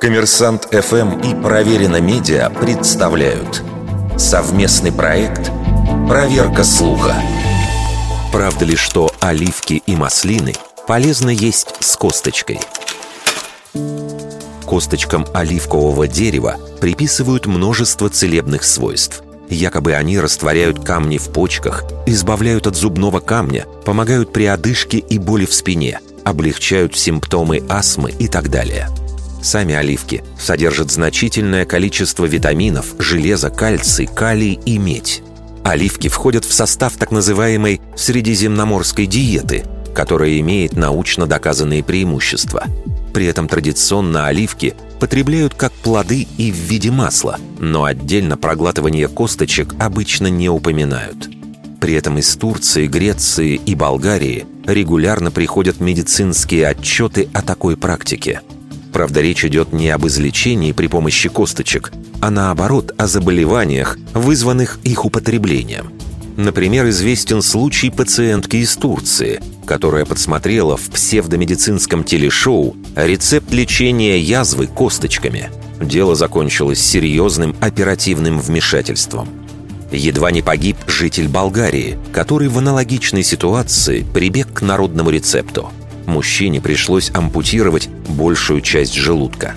Коммерсант 0.00 0.66
ФМ 0.72 1.20
и 1.20 1.34
Проверено 1.42 2.00
Медиа 2.00 2.48
представляют 2.48 3.62
совместный 4.16 4.92
проект 4.92 5.50
«Проверка 6.08 6.64
слуха». 6.64 7.14
Правда 8.32 8.64
ли, 8.64 8.76
что 8.76 9.12
оливки 9.20 9.82
и 9.84 9.96
маслины 9.96 10.54
полезно 10.88 11.28
есть 11.28 11.74
с 11.80 11.98
косточкой? 11.98 12.60
Косточкам 14.64 15.26
оливкового 15.34 16.08
дерева 16.08 16.56
приписывают 16.80 17.44
множество 17.44 18.08
целебных 18.08 18.64
свойств. 18.64 19.22
Якобы 19.50 19.92
они 19.92 20.18
растворяют 20.18 20.82
камни 20.82 21.18
в 21.18 21.28
почках, 21.28 21.84
избавляют 22.06 22.66
от 22.66 22.74
зубного 22.74 23.20
камня, 23.20 23.66
помогают 23.84 24.32
при 24.32 24.46
одышке 24.46 24.96
и 24.96 25.18
боли 25.18 25.44
в 25.44 25.52
спине, 25.52 26.00
облегчают 26.24 26.96
симптомы 26.96 27.62
астмы 27.68 28.12
и 28.12 28.28
так 28.28 28.48
далее– 28.48 28.88
Сами 29.42 29.74
оливки 29.74 30.22
содержат 30.38 30.90
значительное 30.90 31.64
количество 31.64 32.26
витаминов, 32.26 32.94
железа, 32.98 33.50
кальций, 33.50 34.06
калий 34.06 34.58
и 34.64 34.78
медь. 34.78 35.22
Оливки 35.64 36.08
входят 36.08 36.44
в 36.44 36.52
состав 36.52 36.96
так 36.96 37.10
называемой 37.10 37.80
средиземноморской 37.96 39.06
диеты, 39.06 39.64
которая 39.94 40.38
имеет 40.40 40.74
научно 40.74 41.26
доказанные 41.26 41.82
преимущества. 41.82 42.64
При 43.12 43.26
этом 43.26 43.48
традиционно 43.48 44.26
оливки 44.26 44.74
потребляют 45.00 45.54
как 45.54 45.72
плоды 45.72 46.26
и 46.36 46.52
в 46.52 46.56
виде 46.56 46.90
масла, 46.90 47.38
но 47.58 47.84
отдельно 47.84 48.36
проглатывание 48.36 49.08
косточек 49.08 49.74
обычно 49.78 50.28
не 50.28 50.48
упоминают. 50.48 51.28
При 51.80 51.94
этом 51.94 52.18
из 52.18 52.36
Турции, 52.36 52.86
Греции 52.86 53.54
и 53.54 53.74
Болгарии 53.74 54.46
регулярно 54.66 55.30
приходят 55.30 55.80
медицинские 55.80 56.68
отчеты 56.68 57.28
о 57.32 57.40
такой 57.42 57.76
практике– 57.76 58.42
Правда, 58.92 59.20
речь 59.20 59.44
идет 59.44 59.72
не 59.72 59.88
об 59.90 60.06
излечении 60.06 60.72
при 60.72 60.88
помощи 60.88 61.28
косточек, 61.28 61.92
а 62.20 62.30
наоборот 62.30 62.92
о 62.98 63.06
заболеваниях, 63.06 63.98
вызванных 64.14 64.78
их 64.82 65.04
употреблением. 65.04 65.92
Например, 66.36 66.88
известен 66.88 67.42
случай 67.42 67.90
пациентки 67.90 68.56
из 68.56 68.74
Турции, 68.76 69.42
которая 69.66 70.04
подсмотрела 70.04 70.76
в 70.76 70.88
псевдомедицинском 70.90 72.02
телешоу 72.02 72.76
рецепт 72.96 73.52
лечения 73.52 74.18
язвы 74.18 74.66
косточками. 74.66 75.50
Дело 75.80 76.14
закончилось 76.14 76.80
серьезным 76.80 77.54
оперативным 77.60 78.40
вмешательством. 78.40 79.28
Едва 79.92 80.30
не 80.30 80.40
погиб 80.40 80.76
житель 80.86 81.28
Болгарии, 81.28 81.98
который 82.12 82.48
в 82.48 82.58
аналогичной 82.58 83.22
ситуации 83.22 84.04
прибег 84.14 84.52
к 84.52 84.62
народному 84.62 85.10
рецепту– 85.10 85.70
мужчине 86.10 86.60
пришлось 86.60 87.10
ампутировать 87.14 87.88
большую 88.08 88.60
часть 88.60 88.94
желудка. 88.94 89.54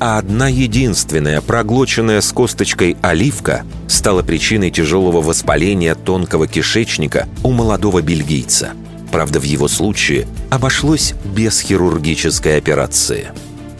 А 0.00 0.18
одна 0.18 0.48
единственная 0.48 1.40
проглоченная 1.40 2.20
с 2.20 2.32
косточкой 2.32 2.96
оливка 3.02 3.64
стала 3.88 4.22
причиной 4.22 4.70
тяжелого 4.70 5.20
воспаления 5.20 5.94
тонкого 5.94 6.46
кишечника 6.46 7.28
у 7.42 7.50
молодого 7.50 8.00
бельгийца. 8.00 8.70
Правда, 9.10 9.40
в 9.40 9.42
его 9.42 9.68
случае 9.68 10.26
обошлось 10.50 11.14
без 11.24 11.60
хирургической 11.60 12.56
операции. 12.58 13.28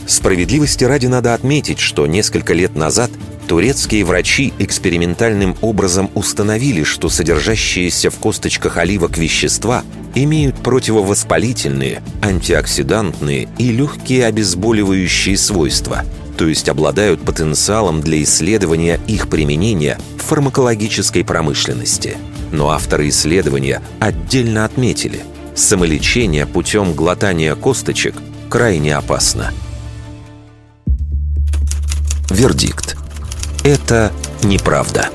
Справедливости 0.07 0.85
ради 0.85 1.07
надо 1.07 1.35
отметить, 1.35 1.79
что 1.79 2.07
несколько 2.07 2.55
лет 2.55 2.75
назад 2.75 3.11
Турецкие 3.49 4.05
врачи 4.05 4.53
экспериментальным 4.59 5.57
образом 5.63 6.11
установили, 6.15 6.83
что 6.83 7.09
содержащиеся 7.09 8.11
в 8.11 8.17
косточках 8.17 8.77
оливок 8.77 9.17
вещества 9.17 9.85
имеют 10.15 10.57
противовоспалительные, 10.57 12.03
антиоксидантные 12.21 13.49
и 13.57 13.73
легкие 13.73 14.27
обезболивающие 14.27 15.39
свойства, 15.39 16.05
то 16.37 16.47
есть 16.47 16.69
обладают 16.69 17.23
потенциалом 17.23 18.03
для 18.03 18.23
исследования 18.23 19.01
их 19.07 19.31
применения 19.31 19.99
в 20.19 20.25
фармакологической 20.25 21.25
промышленности. 21.25 22.19
Но 22.53 22.69
авторы 22.69 23.09
исследования 23.09 23.81
отдельно 23.99 24.67
отметили, 24.67 25.21
самолечение 25.55 26.45
путем 26.45 26.93
глотания 26.93 27.55
косточек 27.55 28.15
крайне 28.51 28.95
опасно. 28.95 29.53
Вердикт. 32.29 32.98
Это 33.65 34.13
неправда. 34.43 35.09